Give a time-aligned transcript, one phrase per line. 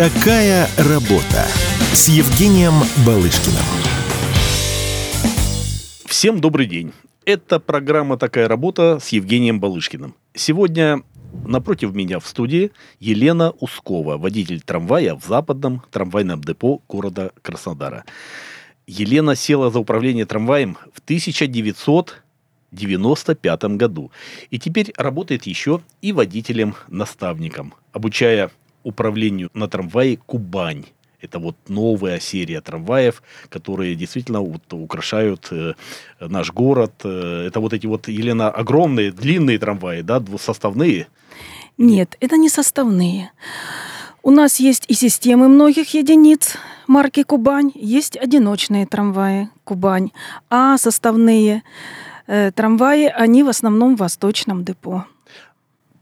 [0.00, 1.44] Такая работа
[1.92, 2.72] с Евгением
[3.04, 3.60] Балышкиным.
[6.06, 6.94] Всем добрый день.
[7.26, 10.14] Это программа «Такая работа» с Евгением Балышкиным.
[10.32, 11.02] Сегодня
[11.46, 18.06] напротив меня в студии Елена Ускова, водитель трамвая в западном трамвайном депо города Краснодара.
[18.86, 24.10] Елена села за управление трамваем в 1995 году
[24.48, 28.50] и теперь работает еще и водителем-наставником, обучая
[28.82, 30.84] управлению на трамвае «Кубань».
[31.22, 35.74] Это вот новая серия трамваев, которые действительно вот украшают э,
[36.18, 36.92] наш город.
[37.04, 41.08] Э, это вот эти вот, Елена, огромные, длинные трамваи, да, двусоставные?
[41.76, 43.32] Нет, это не составные.
[44.22, 50.10] У нас есть и системы многих единиц марки «Кубань», есть одиночные трамваи «Кубань»,
[50.48, 51.62] а составные
[52.26, 55.04] э, трамваи, они в основном в восточном депо.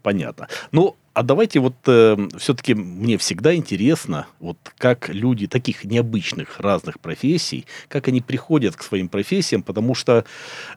[0.01, 0.47] Понятно.
[0.71, 6.99] Ну, а давайте вот э, все-таки мне всегда интересно, вот как люди таких необычных разных
[6.99, 10.25] профессий, как они приходят к своим профессиям, потому что,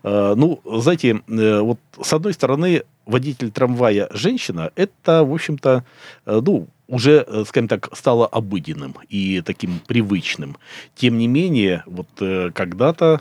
[0.02, 5.84] э, ну, знаете, э, вот с одной стороны водитель трамвая женщина, это, в общем-то,
[6.26, 10.56] э, ну, уже, э, скажем так, стало обыденным и таким привычным.
[10.94, 13.20] Тем не менее, вот э, когда-то,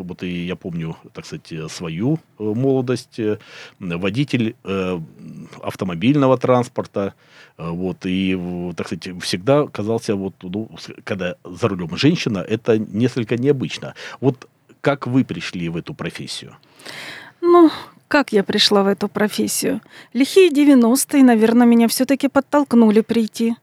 [0.00, 3.20] вот и я помню, так сказать, свою молодость,
[3.78, 4.56] водитель
[5.62, 7.14] автомобильного транспорта,
[7.58, 10.70] вот, и, так сказать, всегда казался, вот, ну,
[11.04, 13.94] когда за рулем женщина, это несколько необычно.
[14.20, 14.48] Вот
[14.80, 16.56] как вы пришли в эту профессию?
[17.40, 17.70] Ну,
[18.12, 19.80] как я пришла в эту профессию?
[20.12, 23.56] Лихие 90-е, наверное, меня все-таки подтолкнули прийти.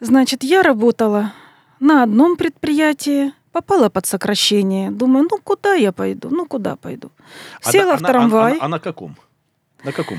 [0.00, 1.32] Значит, я работала
[1.78, 4.90] на одном предприятии, попала под сокращение.
[4.90, 6.28] Думаю, ну куда я пойду?
[6.28, 7.12] Ну куда пойду?
[7.62, 8.54] А Села а, в трамвай.
[8.54, 9.16] А, а, а на каком?
[9.84, 10.18] На каком?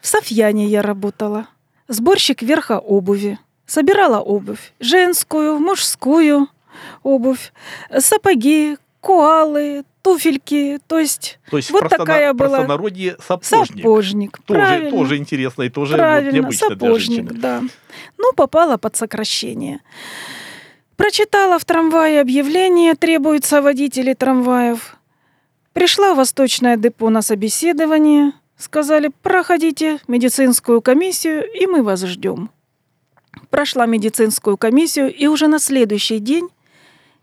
[0.00, 1.48] В Софьяне я работала.
[1.88, 3.40] Сборщик верха обуви.
[3.66, 4.72] Собирала обувь.
[4.78, 6.46] Женскую, мужскую
[7.02, 7.52] обувь.
[7.98, 12.58] Сапоги, коалы, туфельки, то есть, то есть вот такая была.
[12.58, 13.76] простонародье сапожник.
[13.76, 14.90] Сапожник, тоже, правильно.
[14.90, 17.40] тоже интересно и тоже правильно, вот необычно сапожник, для женщины.
[17.40, 17.62] да.
[18.18, 19.80] Ну, попала под сокращение.
[20.96, 24.96] Прочитала в трамвае объявление, требуется водители трамваев.
[25.72, 28.32] Пришла в Восточное депо на собеседование.
[28.58, 32.50] Сказали, проходите медицинскую комиссию, и мы вас ждем.
[33.48, 36.50] Прошла медицинскую комиссию, и уже на следующий день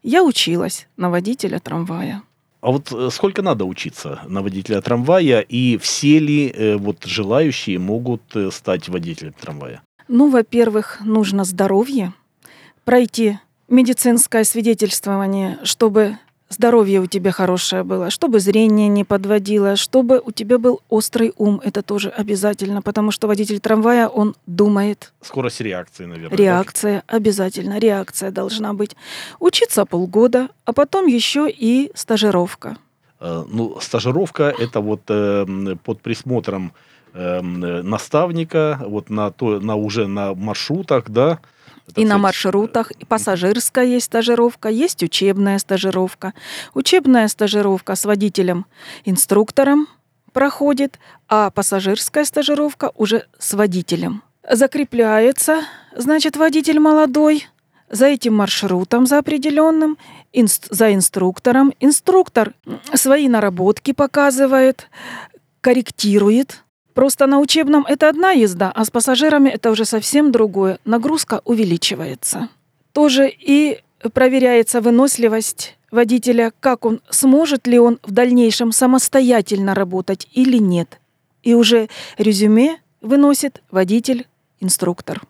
[0.04, 2.24] я училась на водителя трамвая.
[2.62, 7.78] А вот э, сколько надо учиться на водителя трамвая, и все ли э, вот желающие
[7.80, 9.82] могут э, стать водителем трамвая?
[10.08, 12.14] Ну, во-первых, нужно здоровье,
[12.84, 16.18] пройти медицинское свидетельствование, чтобы
[16.50, 21.62] здоровье у тебя хорошее было, чтобы зрение не подводило, чтобы у тебя был острый ум.
[21.64, 25.14] Это тоже обязательно, потому что водитель трамвая, он думает.
[25.22, 26.38] Скорость реакции, наверное.
[26.38, 27.18] Реакция, да?
[27.18, 28.96] обязательно, реакция должна быть.
[29.40, 32.78] Учиться полгода, а потом еще и стажировка.
[33.20, 35.46] Э, ну, стажировка это вот э,
[35.84, 36.74] под присмотром
[37.14, 41.40] э, наставника, вот на, то, на уже на маршрутах, да,
[41.96, 46.34] и на маршрутах, и пассажирская есть стажировка, есть учебная стажировка.
[46.74, 49.88] Учебная стажировка с водителем-инструктором
[50.34, 54.24] проходит, а пассажирская стажировка уже с водителем.
[54.50, 55.62] Закрепляется,
[55.96, 57.48] значит, водитель молодой
[57.90, 59.98] за этим маршрутом, за определенным,
[60.34, 61.74] инст, за инструктором.
[61.80, 62.54] Инструктор
[62.94, 64.90] свои наработки показывает,
[65.62, 66.64] корректирует,
[66.98, 70.80] Просто на учебном это одна езда, а с пассажирами это уже совсем другое.
[70.84, 72.50] Нагрузка увеличивается.
[72.92, 73.82] Тоже и
[74.14, 81.00] проверяется выносливость водителя, как он, сможет ли он в дальнейшем самостоятельно работать или нет.
[81.44, 81.88] И уже
[82.18, 85.22] резюме выносит водитель-инструктор.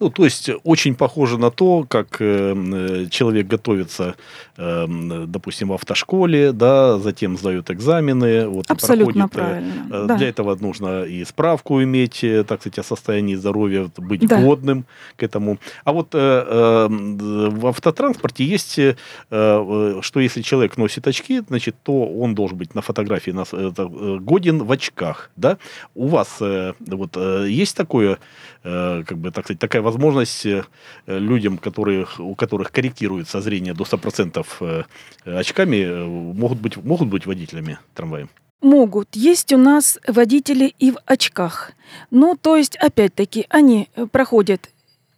[0.00, 4.14] Ну, то есть очень похоже на то, как э, э, человек готовится,
[4.56, 4.86] э,
[5.26, 9.62] допустим, в автошколе, да, затем сдает экзамены, вот Абсолютно проходит.
[9.62, 10.04] Э, правильно.
[10.04, 10.16] Э, да.
[10.16, 14.40] Для этого нужно и справку иметь, э, так сказать, о состоянии здоровья, быть да.
[14.40, 14.84] годным
[15.16, 15.58] к этому.
[15.84, 18.96] А вот э, э, в автотранспорте есть, э,
[19.30, 24.18] э, что если человек носит очки, значит, то он должен быть на фотографии на, э,
[24.20, 25.58] годен в очках, да?
[25.94, 28.18] У вас э, вот э, есть такое,
[28.64, 30.62] э, как бы, так сказать, такая возможность э,
[31.06, 34.82] людям, которые, у которых корректируется зрение до 100% э,
[35.24, 38.28] очками, э, могут быть, могут быть водителями трамвая?
[38.62, 39.16] Могут.
[39.16, 41.72] Есть у нас водители и в очках.
[42.10, 44.70] Ну, то есть, опять-таки, они проходят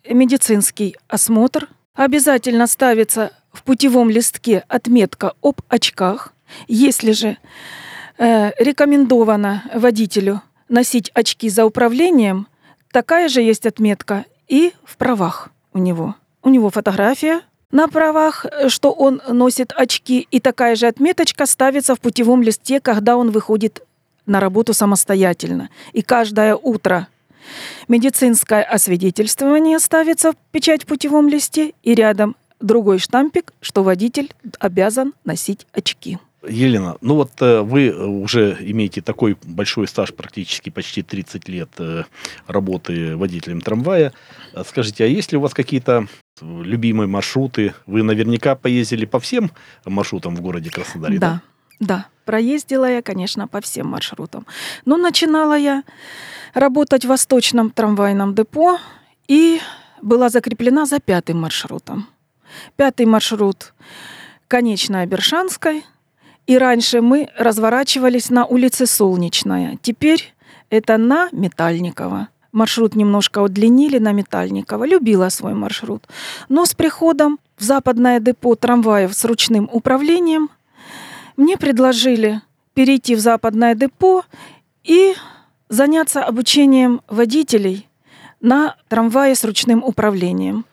[0.09, 1.69] медицинский осмотр.
[1.95, 6.33] Обязательно ставится в путевом листке отметка об очках.
[6.69, 7.37] Если же
[8.17, 12.47] э, рекомендовано водителю носить очки за управлением,
[12.93, 16.15] такая же есть отметка и в правах у него.
[16.43, 22.01] У него фотография на правах, что он носит очки, и такая же отметочка ставится в
[22.01, 23.83] путевом листе, когда он выходит
[24.27, 25.69] на работу самостоятельно.
[25.93, 27.09] И каждое утро
[27.89, 35.15] медицинское освидетельствование ставится в печать в путевом листе, и рядом другой штампик, что водитель обязан
[35.25, 36.19] носить очки.
[36.47, 42.05] Елена, ну вот э, вы уже имеете такой большой стаж, практически почти 30 лет э,
[42.47, 44.13] работы водителем трамвая.
[44.65, 46.07] Скажите, а есть ли у вас какие-то
[46.41, 47.75] любимые маршруты?
[47.87, 49.51] Вы наверняка поездили по всем
[49.85, 51.43] маршрутам в городе Краснодаре, да?
[51.81, 52.07] Да, да.
[52.25, 54.47] Проездила я, конечно, по всем маршрутам.
[54.85, 55.83] Но начинала я
[56.55, 58.79] работать в Восточном трамвайном депо
[59.27, 59.61] и
[60.03, 62.07] была закреплена за пятым маршрутом.
[62.77, 63.75] Пятый маршрут
[64.47, 65.85] конечная Бершанской–
[66.49, 69.79] и раньше мы разворачивались на улице Солнечная.
[69.83, 70.35] Теперь
[70.71, 72.29] это на Метальникова.
[72.53, 74.85] Маршрут немножко удлинили на Метальникова.
[74.85, 76.09] Любила свой маршрут.
[76.49, 80.49] Но с приходом в западное депо трамваев с ручным управлением
[81.37, 82.41] мне предложили
[82.73, 84.25] перейти в западное депо
[84.85, 85.15] и
[85.69, 87.87] заняться обучением водителей
[88.41, 90.65] на трамвае с ручным управлением.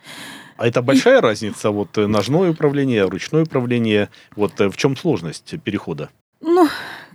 [0.57, 5.56] А это большая разница, вот э, ножное управление, ручное управление, вот э, в чем сложность
[5.63, 6.10] перехода?
[6.42, 6.69] Ну,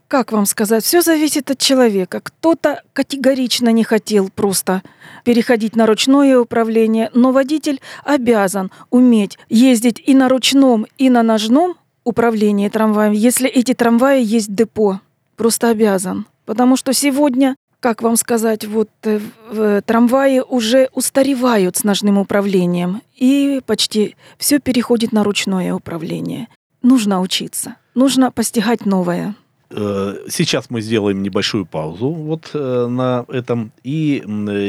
[0.09, 2.21] как вам сказать, все зависит от человека.
[2.21, 4.83] Кто-то категорично не хотел просто
[5.25, 11.77] переходить на ручное управление, но водитель обязан уметь ездить и на ручном, и на ножном
[12.05, 15.01] управлении трамваем, если эти трамваи есть депо.
[15.37, 16.27] Просто обязан.
[16.45, 23.61] Потому что сегодня как вам сказать, вот э, трамваи уже устаревают с ножным управлением, и
[23.67, 26.49] почти все переходит на ручное управление.
[26.83, 29.35] Нужно учиться, нужно постигать новое.
[29.71, 34.23] Э, сейчас мы сделаем небольшую паузу вот э, на этом, и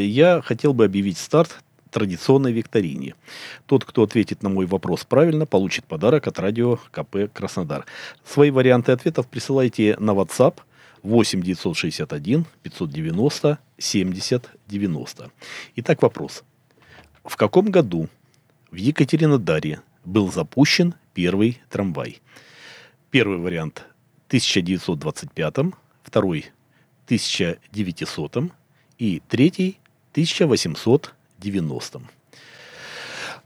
[0.07, 1.59] я хотел бы объявить старт
[1.91, 3.15] традиционной викторине.
[3.65, 7.85] Тот, кто ответит на мой вопрос правильно, получит подарок от радио КП Краснодар.
[8.25, 10.55] Свои варианты ответов присылайте на WhatsApp–
[11.03, 15.31] 8 961 590 70 90.
[15.75, 16.43] Итак, вопрос.
[17.23, 18.09] В каком году
[18.71, 22.21] в Екатеринодаре был запущен первый трамвай?
[23.09, 23.83] Первый вариант
[24.27, 25.55] 1925,
[26.03, 26.45] второй
[27.05, 28.37] 1900
[28.97, 29.77] и третий
[30.11, 32.01] 1890.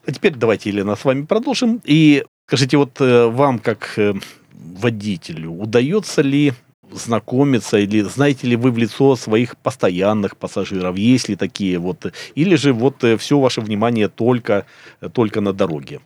[0.06, 1.82] А теперь давайте, Елена, с вами продолжим.
[1.84, 4.14] И скажите, вот э, вам, как э,
[4.52, 6.54] водителю, удается ли
[6.92, 12.56] знакомиться, или знаете ли вы в лицо своих постоянных пассажиров, есть ли такие вот, или
[12.56, 14.66] же вот э, все ваше внимание только,
[15.14, 16.00] только на дороге?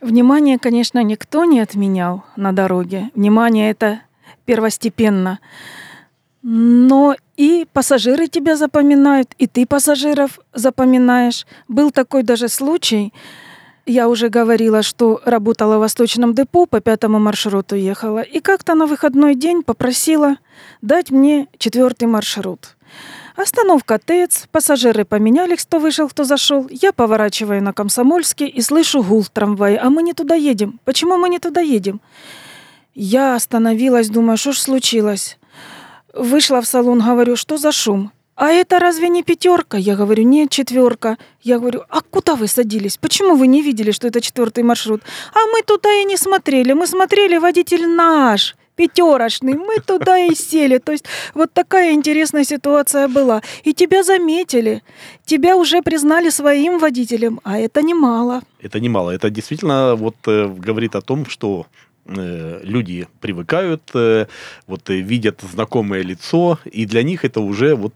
[0.00, 3.10] Внимание, конечно, никто не отменял на дороге.
[3.14, 4.00] Внимание это
[4.44, 5.40] первостепенно.
[6.42, 11.46] Но и пассажиры тебя запоминают, и ты пассажиров запоминаешь.
[11.66, 13.12] Был такой даже случай,
[13.88, 18.20] я уже говорила, что работала в Восточном депо, по пятому маршруту ехала.
[18.20, 20.36] И как-то на выходной день попросила
[20.82, 22.76] дать мне четвертый маршрут.
[23.36, 26.66] Остановка ТЭЦ, пассажиры поменялись, кто вышел, кто зашел.
[26.70, 29.78] Я поворачиваю на Комсомольский и слышу гул в.
[29.78, 30.80] А мы не туда едем.
[30.84, 32.00] Почему мы не туда едем?
[32.94, 35.38] Я остановилась, думаю, что ж случилось?
[36.12, 38.10] Вышла в салон, говорю, что за шум?
[38.40, 39.76] А это разве не пятерка?
[39.76, 41.16] Я говорю, нет, четверка.
[41.42, 42.96] Я говорю, а куда вы садились?
[42.96, 45.02] Почему вы не видели, что это четвертый маршрут?
[45.34, 46.72] А мы туда и не смотрели.
[46.72, 49.54] Мы смотрели водитель наш, пятерочный.
[49.54, 50.78] Мы туда и сели.
[50.78, 53.42] То есть вот такая интересная ситуация была.
[53.64, 54.82] И тебя заметили.
[55.24, 58.42] Тебя уже признали своим водителем, а это немало.
[58.62, 59.10] Это немало.
[59.10, 61.66] Это действительно вот э, говорит о том, что
[62.08, 64.26] люди привыкают, э,
[64.66, 67.94] вот э, видят знакомое лицо, и для них это уже вот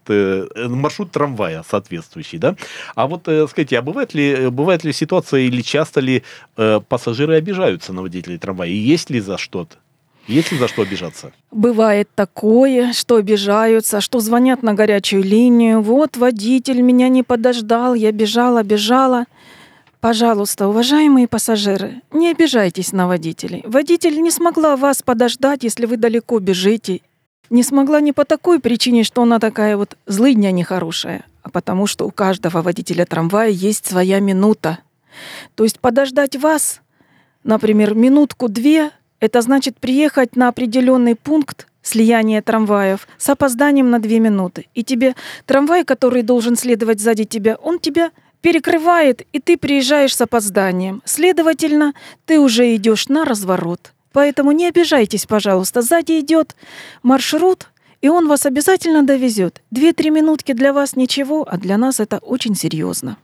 [0.57, 2.57] маршрут трамвая соответствующий, да.
[2.95, 6.23] А вот скажите, а бывает ли, бывает ли ситуация или часто ли
[6.89, 8.69] пассажиры обижаются на водителей трамвая?
[8.69, 9.77] И есть ли за что-то?
[10.29, 11.33] Есть ли за что обижаться?
[11.51, 15.81] Бывает такое, что обижаются, что звонят на горячую линию.
[15.81, 19.25] Вот водитель меня не подождал, я бежала, бежала.
[20.03, 23.63] Пожалуйста, уважаемые пассажиры, не обижайтесь на водителей.
[23.65, 27.03] Водитель не смогла вас подождать, если вы далеко бежите.
[27.51, 32.05] Не смогла не по такой причине, что она такая вот злыдня нехорошая, а потому что
[32.05, 34.81] у каждого водителя трамвая есть своя минута.
[35.55, 36.81] То есть подождать вас,
[37.45, 38.91] например, минутку-две,
[39.21, 44.67] это значит приехать на определенный пункт слияния трамваев с опозданием на две минуты.
[44.75, 45.15] И тебе
[45.47, 48.11] трамвай, который должен следовать сзади тебя, он тебя
[48.43, 51.01] перекрывает, и ты приезжаешь с опозданием.
[51.05, 51.95] Следовательно,
[52.27, 53.93] ты уже идешь на разворот.
[54.13, 55.81] Поэтому не обижайтесь, пожалуйста.
[55.81, 56.55] Сзади идет
[57.03, 57.71] маршрут,
[58.03, 59.63] и он вас обязательно довезет.
[59.71, 63.17] Две-три минутки для вас ничего, а для нас это очень серьезно.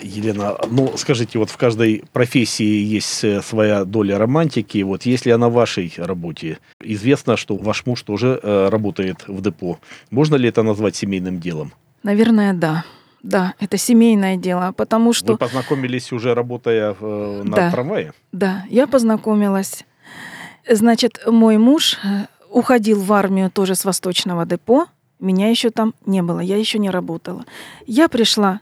[0.00, 4.82] Елена, ну скажите, вот в каждой профессии есть э, своя доля романтики.
[4.82, 9.78] Вот если она в вашей работе, известно, что ваш муж тоже э, работает в депо.
[10.10, 11.72] Можно ли это назвать семейным делом?
[12.04, 12.84] Наверное, да.
[13.22, 15.32] Да, это семейное дело, потому что...
[15.32, 17.70] Вы познакомились уже работая э, на Да.
[17.70, 18.12] трамвае?
[18.32, 19.84] Да, я познакомилась.
[20.68, 24.86] Значит, мой муж э, уходил в армию тоже с Восточного депо.
[25.18, 27.44] Меня еще там не было, я еще не работала.
[27.86, 28.60] Я пришла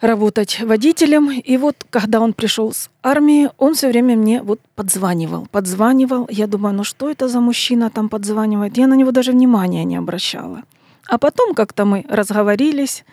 [0.00, 5.48] работать водителем, и вот когда он пришел с армии, он все время мне вот подзванивал,
[5.50, 6.28] подзванивал.
[6.30, 8.78] Я думаю, ну что это за мужчина там подзванивает?
[8.78, 10.62] Я на него даже внимания не обращала.
[11.08, 13.04] А потом как-то мы разговорились,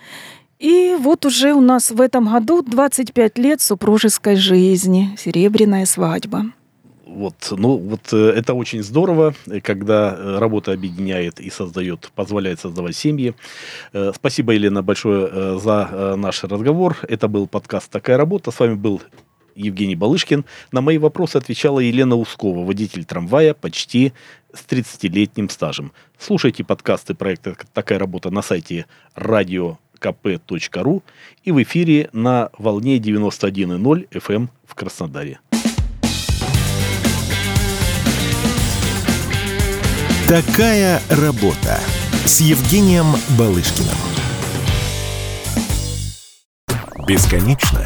[0.59, 6.45] и вот уже у нас в этом году 25 лет супружеской жизни, серебряная свадьба.
[7.05, 12.59] Вот, ну вот э, это очень здорово, э, когда э, работа объединяет и создает, позволяет
[12.59, 13.33] создавать семьи.
[14.13, 16.97] Спасибо, Елена, большое за наш разговор.
[17.07, 18.51] Это был подкаст «Такая работа».
[18.51, 19.01] С вами был
[19.55, 20.45] Евгений Балышкин.
[20.71, 24.13] На мои вопросы отвечала Елена Ускова, водитель трамвая почти
[24.53, 25.91] с 30-летним стажем.
[26.19, 28.85] Слушайте подкасты проекта «Такая работа» на сайте
[29.15, 31.03] radiokp.ru
[31.43, 35.39] и в эфире на волне 91.0 FM в Краснодаре.
[40.27, 41.79] Такая работа
[42.25, 43.05] с Евгением
[43.37, 43.95] Балышкиным.
[47.07, 47.85] Бесконечно